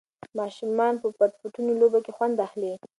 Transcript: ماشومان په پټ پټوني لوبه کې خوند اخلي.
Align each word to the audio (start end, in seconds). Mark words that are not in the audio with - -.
ماشومان 0.37 0.93
په 1.01 1.07
پټ 1.17 1.31
پټوني 1.39 1.73
لوبه 1.81 1.99
کې 2.05 2.11
خوند 2.17 2.35
اخلي. 2.45 2.71